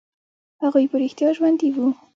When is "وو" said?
1.71-1.87